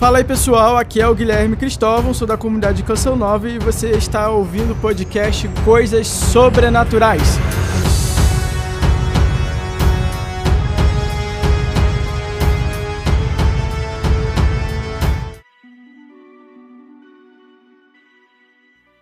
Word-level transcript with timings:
Fala 0.00 0.16
aí 0.16 0.24
pessoal, 0.24 0.78
aqui 0.78 0.98
é 0.98 1.06
o 1.06 1.14
Guilherme 1.14 1.56
Cristóvão, 1.56 2.14
sou 2.14 2.26
da 2.26 2.34
comunidade 2.34 2.82
Canção 2.82 3.14
Nova 3.14 3.46
e 3.50 3.58
você 3.58 3.90
está 3.90 4.30
ouvindo 4.30 4.72
o 4.72 4.76
podcast 4.76 5.46
Coisas 5.62 6.06
Sobrenaturais. 6.06 7.20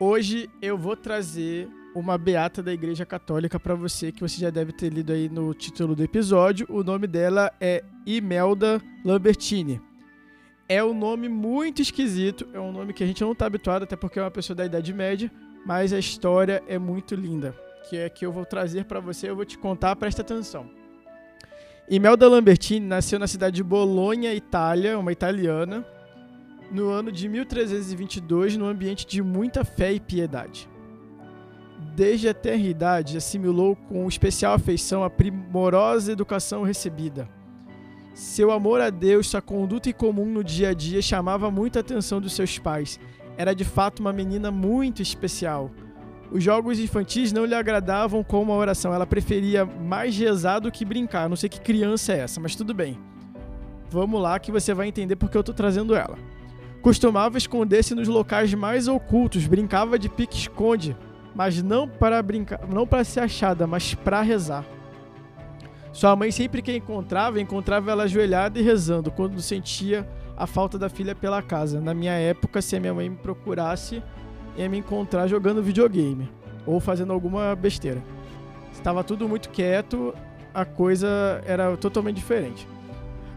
Hoje 0.01 0.51
eu 0.61 0.77
vou 0.77 0.97
trazer 0.97 1.69
uma 1.95 2.19
beata 2.19 2.61
da 2.61 2.73
Igreja 2.73 3.07
Católica 3.07 3.61
para 3.61 3.77
você 3.77 4.11
que 4.11 4.21
você 4.21 4.41
já 4.41 4.51
deve 4.51 4.73
ter 4.73 4.93
lido 4.93 5.13
aí 5.13 5.29
no 5.29 5.55
título 5.55 5.95
do 5.95 6.03
episódio. 6.03 6.67
O 6.69 6.83
nome 6.83 7.07
dela 7.07 7.53
é 7.61 7.85
Imelda 8.05 8.83
Lambertini. 9.05 9.81
É 10.69 10.85
um 10.85 10.93
nome 10.93 11.31
muito 11.31 11.81
esquisito, 11.81 12.47
é 12.53 12.61
um 12.61 12.71
nome 12.71 12.93
que 12.93 13.03
a 13.03 13.07
gente 13.07 13.23
não 13.23 13.33
está 13.33 13.47
habituado, 13.47 13.85
até 13.85 13.97
porque 13.97 14.19
é 14.19 14.23
uma 14.23 14.31
pessoa 14.31 14.55
da 14.55 14.67
Idade 14.67 14.93
Média, 14.93 15.33
mas 15.65 15.95
a 15.95 15.99
história 15.99 16.63
é 16.69 16.79
muito 16.79 17.15
linda, 17.15 17.55
que 17.89 17.97
é 17.97 18.09
que 18.11 18.27
eu 18.27 18.31
vou 18.31 18.45
trazer 18.45 18.85
para 18.85 19.01
você, 19.01 19.31
eu 19.31 19.37
vou 19.37 19.47
te 19.47 19.57
contar, 19.57 19.97
presta 19.97 20.21
atenção. 20.21 20.69
Imelda 21.89 22.29
Lambertini 22.29 22.87
nasceu 22.87 23.19
na 23.19 23.27
cidade 23.27 23.57
de 23.57 23.63
Bolonha, 23.63 24.35
Itália, 24.35 24.99
uma 24.99 25.11
italiana, 25.11 25.87
no 26.71 26.91
ano 26.91 27.11
de 27.11 27.31
1322, 27.31 28.59
num 28.59 28.67
ambiente 28.67 29.07
de 29.07 29.23
muita 29.23 29.65
fé 29.65 29.95
e 29.95 29.99
piedade. 29.99 30.69
Desde 31.97 32.29
a 32.29 32.35
tenra 32.35 32.69
idade, 32.69 33.17
assimilou 33.17 33.75
com 33.75 34.07
especial 34.07 34.53
afeição 34.53 35.03
a 35.03 35.09
primorosa 35.09 36.13
educação 36.13 36.63
recebida. 36.63 37.27
Seu 38.19 38.51
amor 38.51 38.81
a 38.81 38.91
Deus, 38.91 39.29
sua 39.29 39.41
conduta 39.41 39.89
em 39.89 39.93
comum 39.93 40.25
no 40.25 40.43
dia 40.43 40.71
a 40.71 40.75
dia 40.75 41.01
chamava 41.01 41.53
muita 41.53 41.79
atenção 41.79 42.21
dos 42.21 42.33
seus 42.33 42.59
pais. 42.59 42.99
Era 43.37 43.55
de 43.55 43.65
fato 43.65 44.01
uma 44.01 44.13
menina 44.13 44.51
muito 44.51 45.01
especial. 45.01 45.71
Os 46.29 46.43
jogos 46.43 46.81
infantis 46.81 47.31
não 47.31 47.45
lhe 47.45 47.55
agradavam 47.55 48.25
como 48.25 48.53
a 48.53 48.57
oração. 48.57 48.93
Ela 48.93 49.07
preferia 49.07 49.65
mais 49.65 50.19
rezar 50.19 50.59
do 50.59 50.73
que 50.73 50.85
brincar. 50.85 51.29
Não 51.29 51.37
sei 51.37 51.49
que 51.49 51.61
criança 51.61 52.13
é 52.13 52.19
essa, 52.19 52.41
mas 52.41 52.57
tudo 52.57 52.75
bem. 52.75 52.99
Vamos 53.89 54.21
lá 54.21 54.37
que 54.41 54.51
você 54.51 54.75
vai 54.75 54.89
entender 54.89 55.15
porque 55.15 55.37
eu 55.37 55.43
estou 55.43 55.55
trazendo 55.55 55.95
ela. 55.95 56.19
Costumava 56.83 57.39
esconder-se 57.39 57.95
nos 57.95 58.09
locais 58.09 58.53
mais 58.53 58.89
ocultos, 58.89 59.47
brincava 59.47 59.97
de 59.97 60.09
pique-esconde, 60.09 60.97
mas 61.37 61.63
não 61.63 61.87
para 61.87 62.21
brincar, 62.21 62.67
não 62.67 62.85
para 62.85 63.05
ser 63.05 63.21
achada, 63.21 63.65
mas 63.65 63.95
para 63.95 64.23
rezar. 64.23 64.67
Sua 65.99 66.15
mãe 66.15 66.31
sempre 66.31 66.63
que 66.63 66.71
a 66.71 66.77
encontrava, 66.77 67.41
encontrava 67.41 67.91
ela 67.91 68.05
ajoelhada 68.05 68.57
e 68.57 68.63
rezando 68.63 69.11
quando 69.11 69.43
sentia 69.43 70.09
a 70.37 70.47
falta 70.47 70.79
da 70.79 70.89
filha 70.89 71.13
pela 71.13 71.43
casa. 71.43 71.81
Na 71.81 71.93
minha 71.93 72.13
época, 72.13 72.63
se 72.63 72.77
a 72.77 72.81
minha 72.81 72.95
mãe 72.95 73.11
me 73.11 73.17
procurasse, 73.17 74.01
ia 74.57 74.69
me 74.69 74.79
encontrar 74.79 75.27
jogando 75.27 75.61
videogame 75.61 76.31
ou 76.65 76.79
fazendo 76.79 77.13
alguma 77.13 77.53
besteira. 77.57 78.01
Estava 78.73 79.03
tudo 79.03 79.29
muito 79.29 79.49
quieto, 79.49 80.15
a 80.55 80.65
coisa 80.65 81.43
era 81.45 81.77
totalmente 81.77 82.15
diferente. 82.15 82.69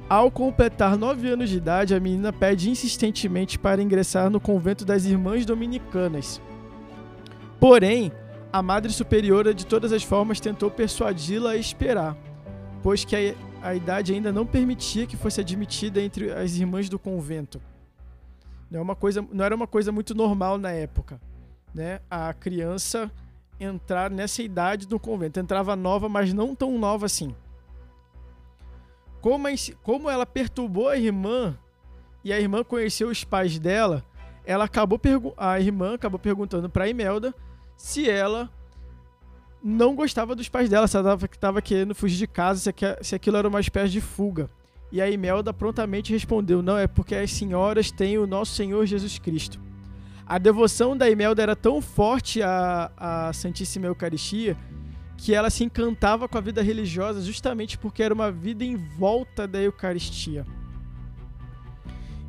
Ao 0.07 0.29
completar 0.29 0.95
nove 0.95 1.29
anos 1.29 1.49
de 1.49 1.57
idade, 1.57 1.95
a 1.95 1.99
menina 1.99 2.31
pede 2.31 2.69
insistentemente 2.69 3.57
para 3.57 3.81
ingressar 3.81 4.29
no 4.29 4.39
convento 4.39 4.85
das 4.85 5.03
Irmãs 5.03 5.47
Dominicanas. 5.47 6.39
Porém, 7.59 8.11
a 8.53 8.61
Madre 8.61 8.93
Superiora 8.93 9.51
de 9.51 9.65
todas 9.65 9.91
as 9.91 10.03
formas 10.03 10.39
tentou 10.39 10.69
persuadi-la 10.69 11.51
a 11.51 11.57
esperar, 11.57 12.15
pois 12.83 13.05
que 13.05 13.15
a, 13.15 13.69
a 13.69 13.75
idade 13.75 14.13
ainda 14.13 14.31
não 14.31 14.45
permitia 14.45 15.05
que 15.05 15.17
fosse 15.17 15.39
admitida 15.39 16.01
entre 16.01 16.31
as 16.31 16.55
irmãs 16.55 16.89
do 16.89 16.97
convento. 16.99 17.61
Não, 18.69 18.79
é 18.79 18.83
uma 18.83 18.95
coisa, 18.95 19.25
não 19.31 19.43
era 19.43 19.55
uma 19.55 19.67
coisa 19.67 19.91
muito 19.91 20.15
normal 20.15 20.57
na 20.57 20.71
época, 20.71 21.19
né? 21.73 21.99
A 22.09 22.33
criança 22.33 23.11
entrar 23.59 24.09
nessa 24.09 24.41
idade 24.41 24.87
no 24.89 24.99
convento. 24.99 25.39
Entrava 25.39 25.75
nova, 25.75 26.09
mas 26.09 26.33
não 26.33 26.55
tão 26.55 26.77
nova 26.77 27.05
assim. 27.05 27.35
Como, 29.19 29.47
a, 29.47 29.51
como 29.83 30.09
ela 30.09 30.25
perturbou 30.25 30.89
a 30.89 30.97
irmã 30.97 31.57
e 32.23 32.33
a 32.33 32.39
irmã 32.39 32.63
conheceu 32.63 33.09
os 33.09 33.23
pais 33.23 33.59
dela, 33.59 34.03
ela 34.43 34.65
acabou 34.65 34.99
a 35.37 35.59
irmã 35.59 35.93
acabou 35.93 36.19
perguntando 36.19 36.69
para 36.69 36.87
Imelda 36.87 37.33
se 37.77 38.09
ela 38.09 38.49
não 39.63 39.95
gostava 39.95 40.35
dos 40.35 40.49
pais 40.49 40.69
dela, 40.69 40.87
se 40.87 40.97
ela 40.97 41.17
estava 41.31 41.61
querendo 41.61 41.93
fugir 41.93 42.17
de 42.17 42.27
casa, 42.27 42.73
se, 43.01 43.15
aquilo 43.15 43.37
era 43.37 43.47
uma 43.47 43.59
espécie 43.59 43.91
de 43.91 44.01
fuga. 44.01 44.49
E 44.91 45.01
a 45.01 45.09
Imelda 45.09 45.53
prontamente 45.53 46.11
respondeu: 46.11 46.61
Não, 46.61 46.77
é 46.77 46.87
porque 46.87 47.15
as 47.15 47.31
senhoras 47.31 47.91
têm 47.91 48.17
o 48.17 48.27
nosso 48.27 48.53
Senhor 48.53 48.85
Jesus 48.85 49.17
Cristo. 49.19 49.59
A 50.25 50.37
devoção 50.37 50.95
da 50.95 51.09
Imelda 51.09 51.41
era 51.41 51.55
tão 51.55 51.81
forte 51.81 52.41
à, 52.41 52.91
à 52.97 53.33
Santíssima 53.33 53.87
Eucaristia 53.87 54.57
que 55.17 55.35
ela 55.35 55.49
se 55.49 55.63
encantava 55.63 56.27
com 56.27 56.37
a 56.37 56.41
vida 56.41 56.63
religiosa 56.63 57.21
justamente 57.21 57.77
porque 57.77 58.01
era 58.01 58.13
uma 58.13 58.31
vida 58.31 58.63
em 58.63 58.75
volta 58.75 59.47
da 59.47 59.61
Eucaristia. 59.61 60.45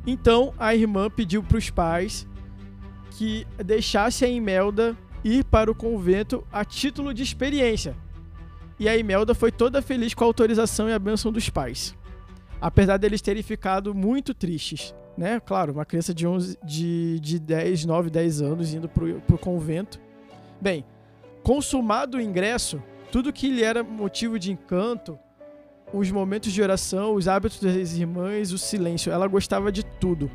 Então 0.05 0.53
a 0.59 0.75
irmã 0.75 1.09
pediu 1.09 1.41
para 1.41 1.57
os 1.57 1.69
pais 1.69 2.27
que 3.11 3.47
deixasse 3.57 4.25
a 4.25 4.27
Imelda 4.27 4.97
ir 5.23 5.43
para 5.45 5.71
o 5.71 5.75
convento 5.75 6.45
a 6.51 6.65
título 6.65 7.13
de 7.13 7.23
experiência. 7.23 7.95
E 8.79 8.89
a 8.89 8.97
Imelda 8.97 9.33
foi 9.33 9.51
toda 9.51 9.81
feliz 9.81 10.13
com 10.13 10.23
a 10.23 10.27
autorização 10.27 10.89
e 10.89 10.93
a 10.93 10.99
bênção 10.99 11.31
dos 11.31 11.49
pais. 11.49 11.95
Apesar 12.59 12.97
deles 12.97 13.21
terem 13.21 13.43
ficado 13.43 13.93
muito 13.93 14.33
tristes. 14.33 14.93
Né? 15.17 15.39
Claro, 15.39 15.73
uma 15.73 15.85
criança 15.85 16.13
de, 16.13 16.25
11, 16.25 16.57
de, 16.63 17.19
de 17.19 17.39
10, 17.39 17.85
9, 17.85 18.09
10 18.09 18.41
anos 18.41 18.73
indo 18.73 18.89
para 18.89 19.05
o 19.05 19.37
convento. 19.37 19.99
Bem, 20.59 20.83
Consumado 21.43 22.17
o 22.17 22.21
ingresso, 22.21 22.81
tudo 23.11 23.33
que 23.33 23.49
lhe 23.49 23.63
era 23.63 23.83
motivo 23.83 24.39
de 24.39 24.49
encanto, 24.49 25.19
os 25.91 26.09
momentos 26.09 26.53
de 26.53 26.61
oração, 26.61 27.15
os 27.15 27.27
hábitos 27.27 27.59
das 27.59 27.97
irmãs, 27.97 28.53
o 28.53 28.57
silêncio, 28.57 29.11
ela 29.11 29.27
gostava 29.27 29.69
de 29.69 29.83
tudo. 29.83 30.31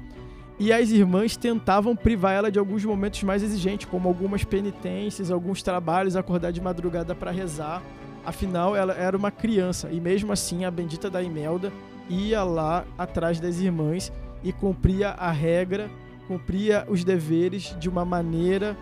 E 0.59 0.73
as 0.73 0.91
irmãs 0.91 1.37
tentavam 1.37 1.95
privar 1.95 2.33
ela 2.35 2.51
de 2.51 2.59
alguns 2.59 2.85
momentos 2.85 3.23
mais 3.23 3.43
exigentes, 3.43 3.89
como 3.89 4.09
algumas 4.09 4.43
penitências, 4.43 5.31
alguns 5.31 5.63
trabalhos, 5.63 6.17
acordar 6.17 6.51
de 6.51 6.61
madrugada 6.61 7.15
para 7.15 7.31
rezar. 7.31 7.83
Afinal, 8.25 8.75
ela 8.75 8.93
era 8.93 9.17
uma 9.17 9.31
criança 9.31 9.89
e 9.91 10.01
mesmo 10.01 10.33
assim 10.33 10.65
a 10.65 10.71
bendita 10.71 11.09
da 11.09 11.23
Imelda 11.23 11.73
ia 12.09 12.43
lá 12.43 12.85
atrás 12.97 13.39
das 13.39 13.61
irmãs 13.61 14.13
e 14.43 14.53
cumpria 14.53 15.11
a 15.11 15.31
regra, 15.31 15.91
cumpria 16.27 16.85
os 16.89 17.05
deveres 17.05 17.77
de 17.79 17.89
uma 17.89 18.05
maneira 18.05 18.77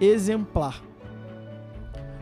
exemplar 0.00 0.82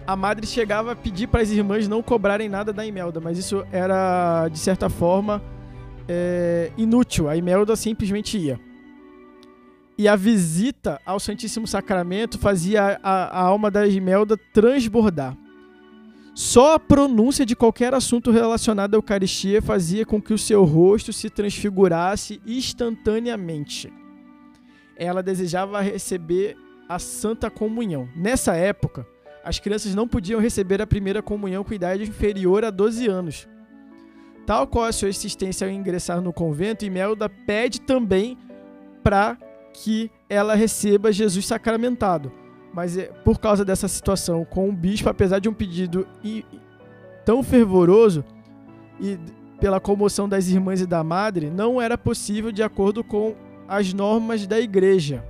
a 0.07 0.15
madre 0.15 0.47
chegava 0.47 0.93
a 0.93 0.97
pedir 0.97 1.27
para 1.27 1.41
as 1.41 1.51
irmãs 1.51 1.89
não 1.89 2.03
cobrarem 2.03 2.49
nada 2.49 2.73
da 2.73 2.85
Imelda, 2.85 3.21
mas 3.21 3.39
isso 3.39 3.65
era, 3.73 4.49
de 4.49 4.59
certa 4.59 4.89
forma, 4.89 5.43
é, 6.09 6.71
inútil. 6.77 7.29
A 7.29 7.37
Imelda 7.37 7.75
simplesmente 7.75 8.37
ia. 8.37 8.61
E 9.97 10.09
a 10.09 10.17
visita 10.17 11.01
ao 11.07 11.21
Santíssimo 11.21 11.67
Sacramento 11.67 12.39
fazia 12.39 12.99
a, 13.03 13.25
a 13.25 13.41
alma 13.41 13.71
da 13.71 13.87
Imelda 13.87 14.37
transbordar. 14.53 15.37
Só 16.35 16.75
a 16.75 16.81
pronúncia 16.81 17.47
de 17.47 17.55
qualquer 17.55 17.95
assunto 17.95 18.33
relacionado 18.33 18.95
à 18.95 18.97
Eucaristia 18.97 19.63
fazia 19.63 20.05
com 20.05 20.21
que 20.21 20.35
o 20.35 20.39
seu 20.39 20.65
rosto 20.65 21.13
se 21.13 21.31
transfigurasse 21.31 22.43
instantaneamente. 22.45 23.93
Ela 24.97 25.23
desejava 25.23 25.81
receber 25.81 26.57
a 26.89 26.99
Santa 26.99 27.49
Comunhão. 27.49 28.09
Nessa 28.17 28.57
época, 28.57 29.07
as 29.45 29.61
crianças 29.61 29.95
não 29.95 30.09
podiam 30.09 30.41
receber 30.41 30.83
a 30.83 30.87
primeira 30.87 31.23
comunhão 31.23 31.63
com 31.63 31.73
idade 31.73 32.03
inferior 32.03 32.65
a 32.65 32.71
12 32.71 33.07
anos. 33.07 33.49
Tal 34.45 34.67
qual 34.67 34.87
a 34.87 34.93
sua 34.93 35.09
existência 35.09 35.67
ao 35.67 35.73
ingressar 35.73 36.21
no 36.21 36.33
convento, 36.33 36.85
Imelda 36.85 37.29
pede 37.29 37.81
também 37.81 38.37
para 39.05 39.39
que 39.75 40.11
ela 40.29 40.55
receba 40.55 41.13
Jesus 41.13 41.45
sacramentado. 41.47 42.33
Mas 42.73 42.97
é, 42.97 43.05
por 43.25 43.39
causa 43.39 43.65
dessa 43.65 43.89
situação 43.89 44.45
com 44.45 44.69
o 44.69 44.73
bispo, 44.73 45.09
apesar 45.09 45.41
de 45.41 45.49
um 45.49 45.53
pedido 45.53 46.07
tão 47.25 47.43
fervoroso 47.43 48.25
e 49.01 49.19
pela 49.61 49.81
comoção 49.81 50.29
das 50.29 50.49
irmãs 50.49 50.81
e 50.81 50.87
da 50.87 51.03
madre, 51.05 51.51
não 51.51 51.81
era 51.81 51.99
possível 51.99 52.51
de 52.51 52.63
acordo 52.63 53.03
com 53.05 53.35
as 53.69 53.93
normas 53.93 54.47
da 54.47 54.61
igreja. 54.61 55.25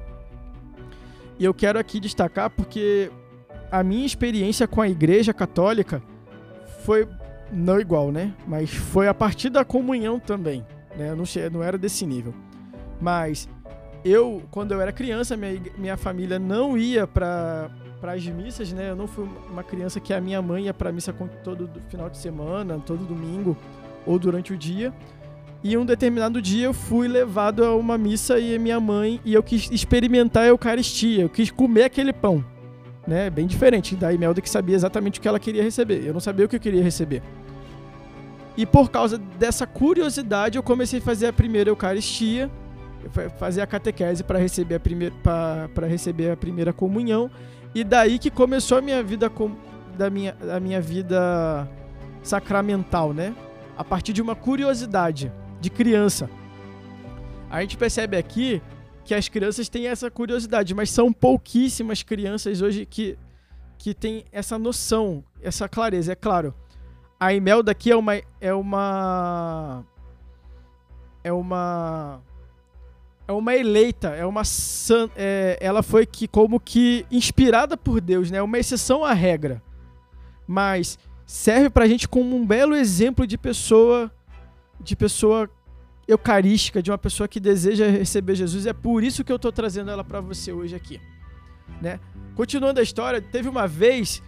E 1.39 1.45
eu 1.45 1.55
quero 1.55 1.79
aqui 1.79 1.99
destacar 1.99 2.51
porque 2.51 3.11
a 3.71 3.83
minha 3.83 4.07
experiência 4.07 4.69
com 4.69 4.81
a 4.81 4.89
igreja 4.89 5.33
católica 5.33 6.03
foi 6.85 7.09
não 7.53 7.79
igual, 7.79 8.11
né? 8.11 8.35
Mas 8.47 8.71
foi 8.71 9.07
a 9.09 9.15
partir 9.15 9.51
da 9.51 9.65
comunhão 9.65 10.19
também, 10.19 10.65
né? 10.97 11.15
Não 11.51 11.63
era 11.63 11.77
desse 11.79 12.07
nível. 12.07 12.35
Mas 13.01 13.49
eu, 14.05 14.43
quando 14.51 14.73
eu 14.73 14.81
era 14.81 14.93
criança, 14.93 15.37
minha, 15.37 15.61
minha 15.79 15.97
família 15.97 16.39
não 16.39 16.77
ia 16.77 17.07
para 17.07 17.71
as 18.03 18.27
missas, 18.27 18.71
né? 18.73 18.91
Eu 18.91 18.97
não 18.97 19.07
fui 19.07 19.27
uma 19.51 19.65
criança 19.65 19.99
que 19.99 20.13
a 20.13 20.21
minha 20.21 20.43
mãe 20.43 20.65
ia 20.65 20.75
para 20.75 20.93
missa 20.93 21.13
todo 21.43 21.71
final 21.89 22.11
de 22.11 22.19
semana, 22.19 22.79
todo 22.85 23.05
domingo 23.05 23.57
ou 24.07 24.19
durante 24.19 24.53
o 24.53 24.57
dia. 24.57 24.93
E 25.63 25.79
um 25.79 25.87
determinado 25.87 26.43
dia 26.43 26.67
eu 26.67 26.75
fui 26.75 27.09
levado 27.09 27.65
a 27.65 27.75
uma 27.75 27.97
missa 27.97 28.39
e 28.39 28.59
minha 28.59 28.79
mãe 28.79 29.19
e 29.25 29.33
eu 29.33 29.43
quis 29.43 29.71
experimentar 29.71 30.43
a 30.43 30.49
Eucaristia, 30.49 31.23
eu 31.23 31.29
quis 31.31 31.51
comer 31.51 31.85
aquele 31.85 32.13
pão, 32.13 32.45
né? 33.07 33.31
Bem 33.31 33.47
diferente 33.47 33.97
da 33.97 34.13
Imelda 34.13 34.43
que 34.43 34.51
sabia 34.51 34.77
exatamente 34.77 35.19
o 35.19 35.23
que 35.23 35.29
ela 35.29 35.41
queria 35.41 35.63
receber. 35.63 36.05
Eu 36.05 36.13
não 36.13 36.21
sabia 36.21 36.45
o 36.45 36.49
que 36.49 36.57
eu 36.57 36.61
queria 36.61 36.83
receber. 36.83 37.23
E 38.55 38.67
por 38.67 38.91
causa 38.91 39.17
dessa 39.17 39.67
curiosidade, 39.67 40.59
eu 40.59 40.63
comecei 40.63 40.99
a 40.99 41.03
fazer 41.03 41.29
a 41.29 41.33
primeira 41.33 41.71
Eucaristia, 41.71 42.51
fazer 43.39 43.61
a 43.61 43.67
catequese 43.67 44.23
para 44.23 44.39
receber 44.39 44.77
a 44.77 44.81
primeira 44.81 45.15
para 45.75 45.87
receber 45.87 46.31
a 46.31 46.37
primeira 46.37 46.73
comunhão, 46.73 47.31
e 47.75 47.85
daí 47.85 48.19
que 48.19 48.31
começou 48.31 48.79
a 48.79 48.81
minha 48.83 49.03
vida 49.03 49.29
com, 49.31 49.57
da 49.97 50.11
minha 50.11 50.37
a 50.53 50.61
minha 50.61 50.81
vida 50.81 51.69
sacramental, 52.23 53.13
né? 53.13 53.35
A 53.77 53.85
partir 53.85 54.13
de 54.13 54.23
uma 54.23 54.35
curiosidade 54.35 55.33
de 55.61 55.71
criança. 55.71 56.29
A 57.51 57.61
gente 57.61 57.77
percebe 57.77 58.17
aqui 58.17 58.63
que 59.05 59.15
as 59.15 59.29
crianças 59.29 59.69
têm 59.69 59.87
essa 59.87 60.11
curiosidade, 60.11 60.75
mas 60.75 60.91
são 60.91 61.13
pouquíssimas 61.13 62.03
crianças 62.03 62.63
hoje 62.63 62.87
que, 62.87 63.19
que 63.79 63.95
têm 63.95 64.25
essa 64.33 64.59
noção, 64.59 65.23
essa 65.43 65.69
clareza. 65.69 66.13
É 66.13 66.15
claro, 66.15 66.55
a 67.21 67.33
Imelda 67.33 67.71
aqui 67.73 67.91
é 67.91 67.97
uma. 67.97 68.15
É 68.41 68.53
uma. 68.53 69.85
É 71.23 71.33
uma. 71.33 72.23
É 73.27 73.33
uma 73.33 73.55
eleita, 73.57 74.09
é 74.09 74.27
uma. 74.27 74.43
É, 75.17 75.57
ela 75.61 75.83
foi 75.83 76.05
que, 76.05 76.29
como 76.29 76.61
que 76.61 77.07
inspirada 77.11 77.77
por 77.77 78.01
Deus, 78.01 78.31
né? 78.31 78.43
Uma 78.43 78.59
exceção 78.59 79.05
à 79.05 79.13
regra. 79.13 79.63
Mas 80.47 80.99
serve 81.25 81.71
pra 81.71 81.89
gente 81.89 82.07
como 82.07 82.37
um 82.37 82.45
belo 82.45 82.77
exemplo 82.77 83.27
de 83.27 83.39
pessoa 83.39 84.13
de 84.81 84.95
pessoa 84.95 85.49
eucarística, 86.07 86.83
de 86.83 86.91
uma 86.91 86.99
pessoa 86.99 87.27
que 87.27 87.41
deseja 87.41 87.89
receber 87.89 88.35
Jesus. 88.35 88.67
É 88.67 88.73
por 88.73 89.03
isso 89.03 89.25
que 89.25 89.33
eu 89.33 89.37
estou 89.37 89.51
trazendo 89.51 89.91
ela 89.91 90.05
para 90.05 90.21
você 90.21 90.53
hoje 90.53 90.75
aqui. 90.75 91.01
Né? 91.81 91.99
Continuando 92.35 92.81
a 92.81 92.83
história, 92.83 93.23
teve 93.23 93.49
uma 93.49 93.67
vez 93.67 94.23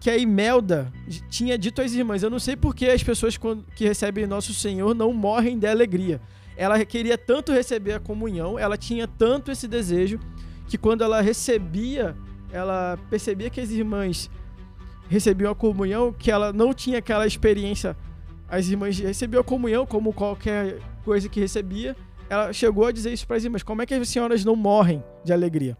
que 0.00 0.10
a 0.10 0.18
Imelda 0.18 0.92
tinha 1.30 1.56
dito 1.56 1.80
às 1.80 1.92
irmãs: 1.92 2.22
Eu 2.22 2.30
não 2.30 2.38
sei 2.38 2.56
por 2.56 2.74
que 2.74 2.86
as 2.86 3.02
pessoas 3.02 3.38
que 3.74 3.84
recebem 3.84 4.26
Nosso 4.26 4.52
Senhor 4.52 4.94
não 4.94 5.12
morrem 5.12 5.58
de 5.58 5.66
alegria. 5.66 6.20
Ela 6.56 6.84
queria 6.84 7.18
tanto 7.18 7.52
receber 7.52 7.92
a 7.92 8.00
comunhão, 8.00 8.58
ela 8.58 8.76
tinha 8.76 9.08
tanto 9.08 9.50
esse 9.50 9.66
desejo, 9.66 10.20
que 10.68 10.78
quando 10.78 11.02
ela 11.02 11.20
recebia, 11.20 12.16
ela 12.52 12.98
percebia 13.10 13.50
que 13.50 13.60
as 13.60 13.70
irmãs 13.70 14.30
recebiam 15.08 15.50
a 15.50 15.54
comunhão, 15.54 16.12
que 16.12 16.30
ela 16.30 16.52
não 16.52 16.72
tinha 16.72 16.98
aquela 16.98 17.26
experiência 17.26 17.96
as 18.48 18.68
irmãs 18.68 18.98
recebiam 18.98 19.40
a 19.40 19.44
comunhão 19.44 19.86
como 19.86 20.12
qualquer 20.12 20.78
coisa 21.04 21.28
que 21.28 21.40
recebia. 21.40 21.96
Ela 22.28 22.52
chegou 22.52 22.86
a 22.86 22.92
dizer 22.92 23.12
isso 23.12 23.26
para 23.26 23.36
as 23.36 23.44
irmãs: 23.44 23.62
como 23.62 23.82
é 23.82 23.86
que 23.86 23.94
as 23.94 24.08
senhoras 24.08 24.44
não 24.44 24.54
morrem 24.54 25.02
de 25.24 25.32
alegria? 25.32 25.76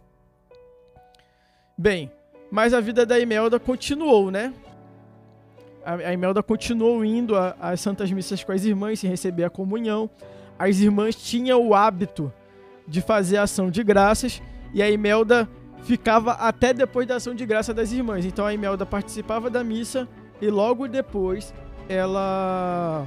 Bem, 1.77 2.11
mas 2.51 2.73
a 2.73 2.79
vida 2.79 3.05
da 3.05 3.19
Imelda 3.19 3.59
continuou, 3.59 4.31
né? 4.31 4.53
A, 5.85 6.13
Imelda 6.13 6.41
continuou 6.41 7.05
indo 7.05 7.35
às 7.35 7.79
santas 7.79 8.11
missas 8.11 8.43
com 8.43 8.51
as 8.51 8.65
irmãs, 8.65 8.99
sem 8.99 9.09
receber 9.09 9.43
a 9.43 9.49
comunhão. 9.49 10.09
As 10.57 10.79
irmãs 10.79 11.15
tinham 11.15 11.65
o 11.65 11.75
hábito 11.75 12.31
de 12.87 13.01
fazer 13.01 13.37
ação 13.37 13.69
de 13.69 13.83
graças 13.83 14.41
e 14.73 14.81
a 14.81 14.89
Imelda 14.89 15.49
ficava 15.83 16.31
até 16.33 16.73
depois 16.73 17.07
da 17.07 17.15
ação 17.15 17.35
de 17.35 17.45
graça 17.45 17.73
das 17.73 17.91
irmãs. 17.91 18.25
Então 18.25 18.45
a 18.45 18.53
Imelda 18.53 18.85
participava 18.85 19.49
da 19.49 19.63
missa 19.63 20.07
e 20.41 20.47
logo 20.49 20.87
depois 20.87 21.53
ela 21.87 23.05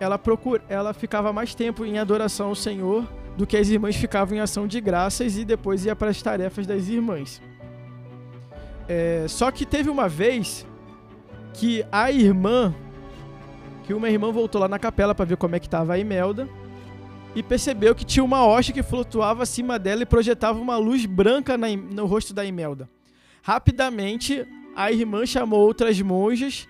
ela 0.00 0.18
procura, 0.18 0.62
ela 0.68 0.92
ficava 0.92 1.32
mais 1.32 1.54
tempo 1.54 1.84
em 1.84 1.98
adoração 1.98 2.48
ao 2.48 2.54
Senhor 2.54 3.06
do 3.36 3.46
que 3.46 3.56
as 3.56 3.68
irmãs 3.68 3.96
ficavam 3.96 4.36
em 4.36 4.40
ação 4.40 4.66
de 4.66 4.80
graças 4.80 5.36
e 5.36 5.44
depois 5.44 5.84
ia 5.84 5.94
para 5.94 6.10
as 6.10 6.20
tarefas 6.20 6.66
das 6.66 6.88
irmãs. 6.88 7.40
É, 8.88 9.26
só 9.28 9.50
que 9.50 9.64
teve 9.64 9.88
uma 9.88 10.08
vez 10.08 10.66
que 11.54 11.84
a 11.92 12.10
irmã, 12.10 12.74
que 13.84 13.94
uma 13.94 14.10
irmã 14.10 14.32
voltou 14.32 14.60
lá 14.60 14.66
na 14.66 14.78
capela 14.78 15.14
para 15.14 15.24
ver 15.24 15.36
como 15.36 15.54
é 15.54 15.60
que 15.60 15.66
estava 15.66 15.94
a 15.94 15.98
Imelda 15.98 16.48
e 17.34 17.42
percebeu 17.42 17.94
que 17.94 18.04
tinha 18.04 18.24
uma 18.24 18.44
hoste 18.44 18.72
que 18.72 18.82
flutuava 18.82 19.42
acima 19.42 19.78
dela 19.78 20.02
e 20.02 20.06
projetava 20.06 20.60
uma 20.60 20.76
luz 20.76 21.06
branca 21.06 21.56
na, 21.56 21.68
no 21.68 22.06
rosto 22.06 22.34
da 22.34 22.44
Imelda. 22.44 22.88
Rapidamente, 23.42 24.46
a 24.76 24.92
irmã 24.92 25.24
chamou 25.24 25.60
outras 25.60 26.00
monjas 26.00 26.68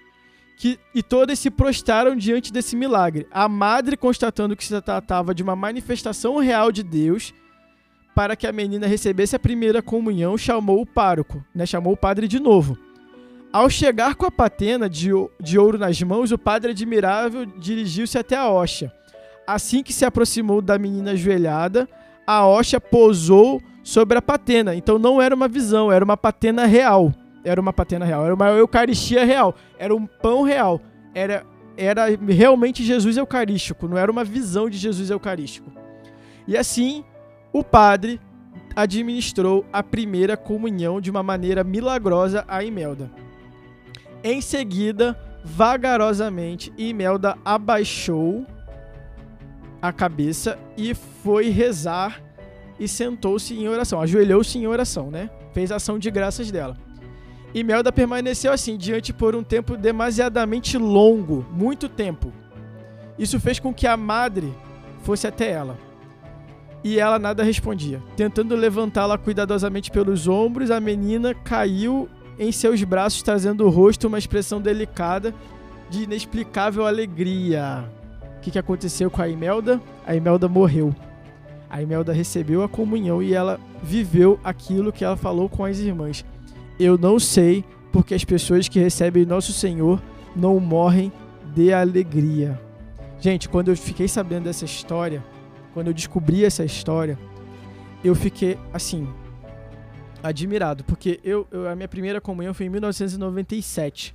que, 0.57 0.79
e 0.95 1.03
todas 1.03 1.39
se 1.39 1.51
prostraram 1.51 2.15
diante 2.15 2.53
desse 2.53 2.77
milagre. 2.77 3.27
A 3.31 3.49
madre, 3.49 3.97
constatando 3.97 4.57
que 4.57 4.65
se 4.65 4.81
tratava 4.81 5.35
de 5.35 5.43
uma 5.43 5.57
manifestação 5.57 6.39
real 6.39 6.71
de 6.71 6.83
Deus, 6.83 7.35
para 8.15 8.37
que 8.37 8.47
a 8.47 8.53
menina 8.53 8.87
recebesse 8.87 9.35
a 9.35 9.41
primeira 9.41 9.83
comunhão, 9.83 10.39
chamou 10.39 10.81
o 10.81 10.87
pároco, 10.87 11.45
né? 11.55 11.67
chamou 11.67 11.95
o 11.95 11.97
padre 11.97 12.29
de 12.29 12.39
novo. 12.39 12.79
Ao 13.53 13.69
chegar 13.69 14.15
com 14.15 14.25
a 14.25 14.31
patena 14.31 14.89
de, 14.89 15.11
de 15.41 15.59
ouro 15.59 15.77
nas 15.77 16.01
mãos, 16.03 16.33
o 16.33 16.39
padre 16.39 16.71
admirável 16.71 17.45
dirigiu-se 17.45 18.17
até 18.17 18.37
a 18.37 18.49
hóstia. 18.49 18.93
Assim 19.47 19.83
que 19.83 19.93
se 19.93 20.05
aproximou 20.05 20.63
da 20.63 20.79
menina 20.79 21.13
ajoelhada, 21.13 21.89
a 22.27 22.47
hóstia 22.47 22.81
pousou 22.81 23.61
sobre 23.83 24.17
a 24.19 24.23
patena. 24.23 24.75
Então 24.75 24.99
não 24.99 25.21
era 25.21 25.35
uma 25.35 25.49
visão, 25.49 25.91
era 25.91 26.05
uma 26.05 26.17
patena 26.17 26.65
real 26.67 27.13
era 27.45 27.61
uma 27.61 27.73
patena 27.73 28.05
real, 28.05 28.25
era 28.25 28.35
uma 28.35 28.51
eucaristia 28.51 29.25
real, 29.25 29.55
era 29.79 29.95
um 29.95 30.07
pão 30.07 30.43
real, 30.43 30.81
era, 31.15 31.45
era 31.77 32.07
realmente 32.29 32.85
Jesus 32.85 33.17
eucarístico, 33.17 33.89
não 33.89 33.99
era 33.99 34.11
uma 34.11 34.25
visão 34.25 34.69
de 34.71 34.79
Jesus 34.79 35.11
eucarístico. 35.11 35.71
E 36.47 36.57
assim, 36.57 37.05
o 37.53 37.63
padre 37.63 38.21
administrou 38.75 39.65
a 39.73 39.83
primeira 39.83 40.37
comunhão 40.37 41.01
de 41.01 41.11
uma 41.11 41.23
maneira 41.23 41.63
milagrosa 41.63 42.45
a 42.49 42.65
Imelda. 42.65 43.11
Em 44.25 44.41
seguida, 44.41 45.19
vagarosamente, 45.45 46.73
Imelda 46.79 47.37
abaixou 47.45 48.47
a 49.83 49.93
cabeça 49.93 50.57
e 50.79 50.95
foi 50.95 51.49
rezar 51.49 52.23
e 52.79 52.87
sentou-se 52.87 53.53
em 53.53 53.69
oração, 53.69 54.01
ajoelhou-se 54.01 54.57
em 54.57 54.67
oração, 54.67 55.11
né? 55.11 55.29
Fez 55.53 55.73
ação 55.73 55.99
de 55.99 56.11
graças 56.11 56.51
dela. 56.51 56.77
E 57.53 57.63
Melda 57.63 57.93
permaneceu 57.93 58.53
assim 58.53 58.77
diante 58.77 59.13
por 59.13 59.35
um 59.35 59.43
tempo 59.43 59.77
demasiadamente 59.77 60.79
longo, 60.79 61.45
muito 61.51 61.89
tempo. 61.89 62.33
Isso 63.19 63.39
fez 63.39 63.59
com 63.59 63.75
que 63.75 63.87
a 63.87 63.97
madre 63.97 64.55
fosse 65.03 65.27
até 65.27 65.51
ela. 65.51 65.77
E 66.83 66.99
ela 66.99 67.19
nada 67.19 67.43
respondia. 67.43 68.03
Tentando 68.17 68.57
levantá-la 68.57 69.19
cuidadosamente 69.19 69.91
pelos 69.91 70.27
ombros, 70.27 70.71
a 70.71 70.81
menina 70.81 71.35
caiu 71.35 72.09
em 72.39 72.51
seus 72.51 72.83
braços, 72.83 73.23
trazendo 73.23 73.67
o 73.67 73.71
rosto 73.71 74.09
uma 74.09 74.19
expressão 74.19 74.61
delicada 74.61 75.35
de 75.91 76.05
inexplicável 76.05 76.87
alegria. 76.87 77.85
Que, 78.43 78.51
que 78.51 78.59
aconteceu 78.59 79.11
com 79.11 79.23
a 79.23 79.29
Imelda? 79.29 79.81
A 80.05 80.17
Imelda 80.17 80.49
morreu. 80.49 80.95
A 81.71 81.81
Imelda 81.81 82.13
recebeu 82.13 82.63
a 82.63 82.69
comunhão 82.69 83.23
e 83.23 83.33
ela 83.33 83.59
viveu 83.83 84.39
aquilo 84.43 84.93
que 84.93 85.05
ela 85.05 85.17
falou 85.17 85.49
com 85.49 85.65
as 85.65 85.79
irmãs. 85.79 86.25
Eu 86.79 86.99
não 86.99 87.19
sei 87.19 87.65
porque 87.93 88.15
as 88.15 88.25
pessoas 88.25 88.69
que 88.69 88.81
recebem 88.81 89.25
nosso 89.25 89.53
Senhor 89.53 90.03
não 90.35 90.59
morrem 90.59 91.13
de 91.55 91.73
alegria. 91.73 92.61
Gente, 93.21 93.49
quando 93.49 93.71
eu 93.71 93.77
fiquei 93.77 94.09
sabendo 94.09 94.45
dessa 94.45 94.65
história, 94.65 95.23
quando 95.73 95.87
eu 95.87 95.95
descobri 95.95 96.45
essa 96.45 96.65
história, 96.65 97.17
eu 98.03 98.15
fiquei 98.15 98.59
assim 98.73 99.09
admirado, 100.21 100.83
porque 100.85 101.21
eu, 101.23 101.47
eu 101.51 101.69
a 101.69 101.77
minha 101.77 101.89
primeira 101.89 102.21
comunhão 102.21 102.53
foi 102.53 102.67
em 102.67 102.71
1997. 102.71 104.15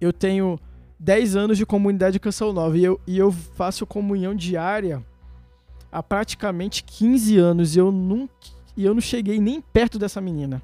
Eu 0.00 0.12
tenho 0.12 0.60
10 0.98 1.36
anos 1.36 1.58
de 1.58 1.64
comunidade 1.64 2.18
Canção 2.18 2.52
Nova 2.52 2.76
e 2.76 2.84
eu, 2.84 3.00
e 3.06 3.18
eu 3.18 3.30
faço 3.30 3.86
comunhão 3.86 4.34
diária 4.34 5.04
há 5.92 6.02
praticamente 6.02 6.82
15 6.82 7.38
anos 7.38 7.76
e 7.76 7.78
eu 7.78 7.92
nunca 7.92 8.58
e 8.76 8.84
eu 8.84 8.94
não 8.94 9.00
cheguei 9.00 9.40
nem 9.40 9.60
perto 9.60 9.98
dessa 9.98 10.20
menina. 10.20 10.62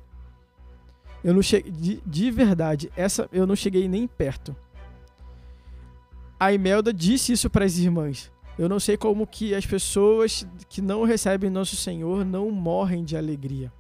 Eu 1.25 1.35
não 1.35 1.43
cheguei. 1.43 1.73
De, 1.73 2.01
de 2.07 2.31
verdade, 2.31 2.93
essa 2.97 3.29
eu 3.33 3.45
não 3.45 3.57
cheguei 3.57 3.89
nem 3.89 4.07
perto. 4.07 4.55
A 6.39 6.53
Imelda 6.53 6.93
disse 6.95 7.33
isso 7.33 7.51
para 7.51 7.65
as 7.65 7.77
irmãs. 7.77 8.31
Eu 8.57 8.69
não 8.69 8.79
sei 8.79 8.97
como 8.97 9.27
que 9.27 9.53
as 9.53 9.67
pessoas 9.67 10.47
que 10.69 10.81
não 10.81 11.03
recebem 11.03 11.51
nosso 11.51 11.75
Senhor 11.75 12.25
não 12.25 12.53
morrem 12.53 13.03
de 13.03 13.17
alegria. 13.17 13.73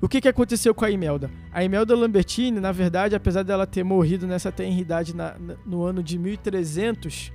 O 0.00 0.08
que, 0.08 0.20
que 0.20 0.28
aconteceu 0.28 0.74
com 0.74 0.84
a 0.84 0.90
Imelda? 0.90 1.30
A 1.52 1.64
Imelda 1.64 1.96
Lambertini, 1.96 2.60
na 2.60 2.70
verdade, 2.70 3.16
apesar 3.16 3.42
dela 3.42 3.66
ter 3.66 3.82
morrido 3.82 4.26
nessa 4.26 4.52
tenridade 4.52 5.14
na, 5.14 5.34
no 5.66 5.82
ano 5.82 6.02
de 6.02 6.16
1300, 6.16 7.32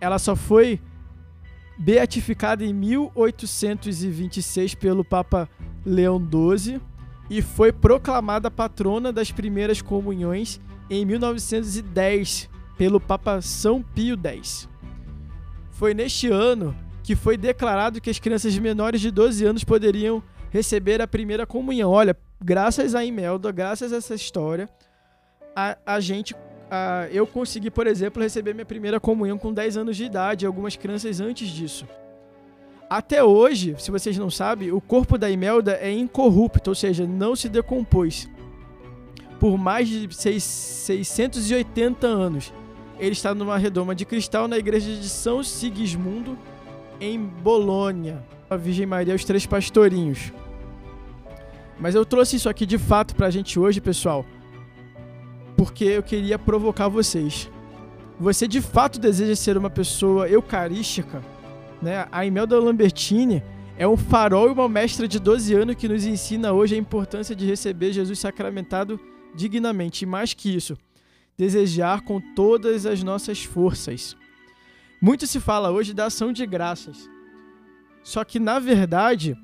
ela 0.00 0.18
só 0.18 0.36
foi 0.36 0.80
beatificada 1.78 2.64
em 2.64 2.74
1826 2.74 4.74
pelo 4.74 5.04
Papa 5.04 5.48
Leão 5.84 6.20
XII 6.20 6.80
e 7.30 7.40
foi 7.40 7.72
proclamada 7.72 8.50
patrona 8.50 9.12
das 9.12 9.30
primeiras 9.30 9.80
comunhões 9.80 10.60
em 10.90 11.06
1910 11.06 12.50
pelo 12.76 13.00
Papa 13.00 13.40
São 13.40 13.82
Pio 13.82 14.18
X. 14.22 14.68
foi 15.70 15.94
neste 15.94 16.28
ano 16.28 16.76
que 17.02 17.16
foi 17.16 17.36
declarado 17.36 18.00
que 18.00 18.10
as 18.10 18.18
crianças 18.18 18.56
menores 18.58 19.00
de 19.00 19.10
12 19.10 19.44
anos 19.44 19.64
poderiam 19.64 20.22
receber 20.50 21.00
a 21.00 21.06
primeira 21.06 21.46
comunhão. 21.46 21.90
Olha, 21.90 22.16
graças 22.42 22.94
a 22.94 23.04
Imelda, 23.04 23.50
graças 23.50 23.92
a 23.92 23.96
essa 23.96 24.14
história, 24.14 24.68
a, 25.54 25.76
a 25.84 26.00
gente. 26.00 26.34
A, 26.70 27.08
eu 27.10 27.26
consegui, 27.26 27.70
por 27.70 27.86
exemplo, 27.86 28.22
receber 28.22 28.54
minha 28.54 28.66
primeira 28.66 29.00
comunhão 29.00 29.38
com 29.38 29.52
10 29.52 29.76
anos 29.78 29.96
de 29.96 30.04
idade, 30.04 30.46
algumas 30.46 30.76
crianças 30.76 31.20
antes 31.20 31.48
disso. 31.48 31.86
Até 32.90 33.22
hoje, 33.22 33.74
se 33.78 33.90
vocês 33.90 34.16
não 34.16 34.30
sabem, 34.30 34.72
o 34.72 34.80
corpo 34.80 35.18
da 35.18 35.30
Imelda 35.30 35.78
é 35.80 35.92
incorrupto, 35.92 36.70
ou 36.70 36.74
seja, 36.74 37.06
não 37.06 37.36
se 37.36 37.48
decompôs. 37.48 38.28
Por 39.38 39.58
mais 39.58 39.88
de 39.88 40.14
6, 40.14 40.42
680 40.42 42.06
anos. 42.06 42.52
Ele 42.98 43.12
está 43.12 43.34
numa 43.34 43.56
redoma 43.56 43.94
de 43.94 44.04
cristal 44.04 44.48
na 44.48 44.58
igreja 44.58 44.90
de 44.90 45.08
São 45.08 45.42
Sigismundo, 45.42 46.36
em 47.00 47.18
Bolônia. 47.20 48.24
A 48.50 48.56
Virgem 48.56 48.86
Maria 48.86 49.14
os 49.14 49.24
Três 49.24 49.44
Pastorinhos. 49.46 50.32
Mas 51.78 51.94
eu 51.94 52.04
trouxe 52.04 52.36
isso 52.36 52.48
aqui 52.48 52.66
de 52.66 52.78
fato 52.78 53.14
pra 53.14 53.30
gente 53.30 53.58
hoje, 53.58 53.80
pessoal, 53.80 54.24
porque 55.56 55.84
eu 55.84 56.02
queria 56.02 56.38
provocar 56.38 56.88
vocês. 56.88 57.50
Você 58.18 58.48
de 58.48 58.60
fato 58.60 58.98
deseja 58.98 59.36
ser 59.36 59.56
uma 59.56 59.70
pessoa 59.70 60.28
eucarística? 60.28 61.22
Né? 61.80 62.08
A 62.10 62.26
Imelda 62.26 62.58
Lambertini 62.58 63.42
é 63.76 63.86
um 63.86 63.96
farol 63.96 64.48
e 64.48 64.52
uma 64.52 64.68
mestra 64.68 65.06
de 65.06 65.20
12 65.20 65.54
anos 65.54 65.76
que 65.76 65.86
nos 65.86 66.04
ensina 66.04 66.52
hoje 66.52 66.74
a 66.74 66.78
importância 66.78 67.36
de 67.36 67.46
receber 67.46 67.92
Jesus 67.92 68.18
sacramentado 68.18 68.98
dignamente. 69.34 70.02
E 70.02 70.06
mais 70.06 70.34
que 70.34 70.52
isso, 70.52 70.76
desejar 71.36 72.00
com 72.00 72.20
todas 72.34 72.86
as 72.86 73.04
nossas 73.04 73.44
forças. 73.44 74.16
Muito 75.00 75.28
se 75.28 75.38
fala 75.38 75.70
hoje 75.70 75.94
da 75.94 76.06
ação 76.06 76.32
de 76.32 76.44
graças. 76.44 77.08
Só 78.08 78.24
que, 78.24 78.38
na 78.38 78.58
verdade, 78.58 79.36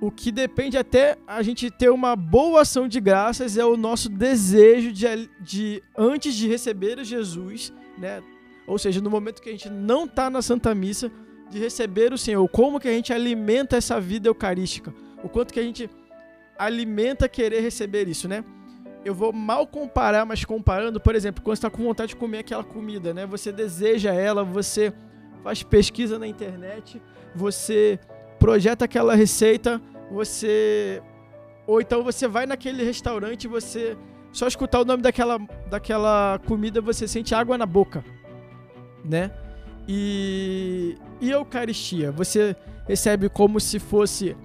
o 0.00 0.10
que 0.10 0.32
depende 0.32 0.78
até 0.78 1.18
a 1.26 1.42
gente 1.42 1.70
ter 1.70 1.90
uma 1.90 2.16
boa 2.16 2.62
ação 2.62 2.88
de 2.88 2.98
graças 2.98 3.58
é 3.58 3.64
o 3.66 3.76
nosso 3.76 4.08
desejo 4.08 4.90
de, 4.90 5.04
de 5.38 5.82
antes 5.94 6.34
de 6.34 6.48
receber 6.48 7.04
Jesus, 7.04 7.74
né? 7.98 8.22
Ou 8.66 8.78
seja, 8.78 9.02
no 9.02 9.10
momento 9.10 9.42
que 9.42 9.50
a 9.50 9.52
gente 9.52 9.68
não 9.68 10.06
está 10.06 10.30
na 10.30 10.40
Santa 10.40 10.74
Missa, 10.74 11.12
de 11.50 11.58
receber 11.58 12.10
o 12.10 12.16
Senhor. 12.16 12.48
Como 12.48 12.80
que 12.80 12.88
a 12.88 12.90
gente 12.90 13.12
alimenta 13.12 13.76
essa 13.76 14.00
vida 14.00 14.28
eucarística? 14.28 14.94
O 15.22 15.28
quanto 15.28 15.52
que 15.52 15.60
a 15.60 15.62
gente 15.62 15.90
alimenta 16.58 17.28
querer 17.28 17.60
receber 17.60 18.08
isso, 18.08 18.26
né? 18.26 18.42
eu 19.04 19.14
vou 19.14 19.30
mal 19.30 19.66
comparar, 19.66 20.24
mas 20.24 20.42
comparando, 20.46 20.98
por 20.98 21.14
exemplo, 21.14 21.44
quando 21.44 21.56
está 21.56 21.68
com 21.68 21.84
vontade 21.84 22.14
de 22.14 22.16
comer 22.16 22.38
aquela 22.38 22.64
comida, 22.64 23.12
né? 23.12 23.26
Você 23.26 23.52
deseja 23.52 24.14
ela, 24.14 24.42
você 24.42 24.94
faz 25.42 25.62
pesquisa 25.62 26.18
na 26.18 26.26
internet, 26.26 27.02
você 27.34 27.98
projeta 28.38 28.84
aquela 28.84 29.14
receita, 29.14 29.80
você 30.10 31.02
ou 31.66 31.80
então 31.80 32.02
você 32.02 32.28
vai 32.28 32.44
naquele 32.44 32.84
restaurante 32.84 33.44
e 33.44 33.48
você 33.48 33.96
só 34.32 34.46
escutar 34.46 34.80
o 34.80 34.84
nome 34.84 35.02
daquela, 35.02 35.38
daquela 35.70 36.38
comida 36.46 36.80
você 36.80 37.08
sente 37.08 37.34
água 37.34 37.56
na 37.56 37.64
boca, 37.66 38.04
né? 39.04 39.30
E 39.88 40.96
e 41.20 41.30
Eucaristia, 41.30 42.12
você 42.12 42.54
recebe 42.86 43.28
como 43.28 43.58
se 43.58 43.78
fosse 43.78 44.36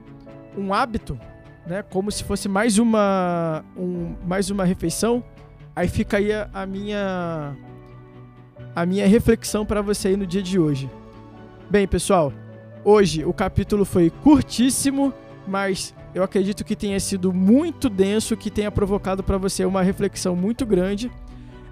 um 0.57 0.73
hábito, 0.73 1.19
né? 1.67 1.83
Como 1.83 2.11
se 2.11 2.23
fosse 2.23 2.47
mais 2.47 2.77
uma, 2.77 3.63
um, 3.75 4.15
mais 4.25 4.49
uma 4.49 4.63
refeição. 4.63 5.23
Aí 5.75 5.87
fica 5.87 6.17
aí 6.17 6.31
a, 6.31 6.49
a 6.53 6.65
minha 6.65 7.55
a 8.75 8.85
minha 8.85 9.07
reflexão 9.07 9.65
para 9.65 9.81
você 9.81 10.09
aí 10.09 10.17
no 10.17 10.25
dia 10.25 10.41
de 10.41 10.59
hoje. 10.59 10.89
Bem, 11.69 11.87
pessoal, 11.87 12.31
hoje 12.83 13.25
o 13.25 13.33
capítulo 13.33 13.85
foi 13.85 14.09
curtíssimo, 14.09 15.13
mas 15.47 15.93
eu 16.13 16.23
acredito 16.23 16.63
que 16.63 16.75
tenha 16.75 16.99
sido 16.99 17.33
muito 17.33 17.89
denso, 17.89 18.37
que 18.37 18.49
tenha 18.49 18.71
provocado 18.71 19.23
para 19.23 19.37
você 19.37 19.65
uma 19.65 19.81
reflexão 19.81 20.35
muito 20.35 20.65
grande. 20.65 21.11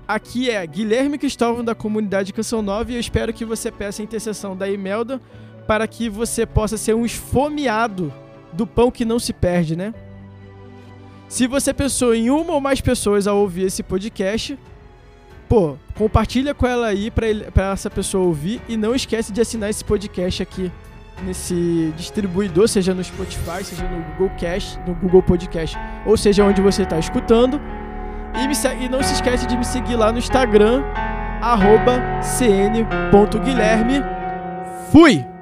Aqui 0.07 0.49
é 0.49 0.65
Guilherme 0.65 1.17
Cristóvão 1.17 1.63
da 1.63 1.75
comunidade 1.75 2.31
Canção 2.31 2.61
9 2.61 2.93
e 2.93 2.95
eu 2.95 2.99
espero 2.99 3.33
que 3.33 3.43
você 3.43 3.71
peça 3.71 4.01
a 4.01 4.05
intercessão 4.05 4.55
da 4.55 4.69
Imelda 4.69 5.21
para 5.67 5.85
que 5.87 6.09
você 6.09 6.45
possa 6.45 6.77
ser 6.77 6.95
um 6.95 7.05
esfomeado 7.05 8.13
do 8.53 8.65
pão 8.65 8.89
que 8.89 9.03
não 9.03 9.19
se 9.19 9.33
perde, 9.33 9.75
né? 9.75 9.93
Se 11.27 11.45
você 11.45 11.73
pensou 11.73 12.15
em 12.15 12.29
uma 12.29 12.53
ou 12.53 12.61
mais 12.61 12.79
pessoas 12.79 13.27
ao 13.27 13.37
ouvir 13.37 13.63
esse 13.63 13.83
podcast, 13.83 14.57
pô, 15.49 15.75
compartilha 15.93 16.53
com 16.53 16.65
ela 16.65 16.87
aí 16.87 17.11
para 17.11 17.73
essa 17.73 17.89
pessoa 17.89 18.25
ouvir 18.25 18.61
e 18.69 18.77
não 18.77 18.95
esquece 18.95 19.33
de 19.33 19.41
assinar 19.41 19.69
esse 19.69 19.83
podcast 19.83 20.41
aqui 20.41 20.71
nesse 21.23 21.93
distribuidor, 21.95 22.67
seja 22.67 22.93
no 22.93 23.03
Spotify, 23.03 23.63
seja 23.63 23.83
no 23.87 24.03
Google 24.13 24.31
Cast, 24.37 24.79
no 24.85 24.93
Google 24.95 25.23
Podcast, 25.23 25.77
ou 26.05 26.17
seja 26.17 26.43
onde 26.43 26.61
você 26.61 26.83
está 26.83 26.97
escutando. 26.99 27.59
E, 28.35 28.47
me, 28.47 28.53
e 28.83 28.89
não 28.89 29.01
se 29.01 29.13
esquece 29.13 29.47
de 29.47 29.57
me 29.57 29.65
seguir 29.65 29.95
lá 29.95 30.11
no 30.11 30.19
Instagram, 30.19 30.83
cn.guilherme. 32.21 34.03
Fui! 34.91 35.36